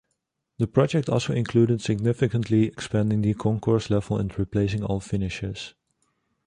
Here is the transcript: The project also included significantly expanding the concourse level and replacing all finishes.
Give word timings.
The 0.57 0.65
project 0.65 1.09
also 1.09 1.31
included 1.33 1.79
significantly 1.79 2.63
expanding 2.63 3.21
the 3.21 3.35
concourse 3.35 3.91
level 3.91 4.17
and 4.17 4.35
replacing 4.35 4.83
all 4.83 4.99
finishes. 4.99 5.75